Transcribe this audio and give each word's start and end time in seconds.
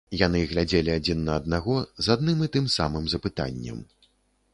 Яны 0.19 0.39
глядзелі 0.51 0.91
адзін 0.99 1.19
на 1.27 1.35
аднаго 1.41 1.75
з 2.05 2.15
адным 2.15 2.41
і 2.47 2.49
тым 2.57 2.65
самым 2.77 3.05
запытаннем. 3.15 3.79